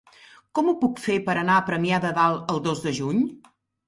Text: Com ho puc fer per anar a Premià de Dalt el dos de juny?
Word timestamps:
Com 0.59 0.69
ho 0.69 0.73
puc 0.83 1.01
fer 1.03 1.17
per 1.27 1.35
anar 1.41 1.57
a 1.61 1.65
Premià 1.67 1.99
de 2.05 2.13
Dalt 2.15 2.49
el 2.55 2.63
dos 2.69 2.81
de 2.87 2.95
juny? 3.01 3.21